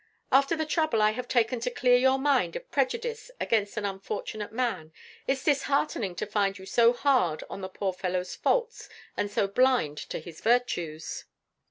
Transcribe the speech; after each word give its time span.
After 0.31 0.55
the 0.55 0.65
trouble 0.65 0.99
I 0.99 1.11
have 1.11 1.27
taken 1.27 1.59
to 1.59 1.69
clear 1.69 1.95
your 1.95 2.17
mind 2.17 2.55
of 2.55 2.71
prejudice 2.71 3.29
against 3.39 3.77
an 3.77 3.85
unfortunate 3.85 4.51
man, 4.51 4.91
it's 5.27 5.43
disheartening 5.43 6.15
to 6.15 6.25
find 6.25 6.57
you 6.57 6.65
so 6.65 6.91
hard 6.91 7.43
on 7.51 7.61
the 7.61 7.69
poor 7.69 7.93
fellow's 7.93 8.33
faults 8.35 8.89
and 9.15 9.29
so 9.29 9.47
blind 9.47 9.99
to 10.09 10.17
his 10.17 10.41
virtues." 10.41 11.25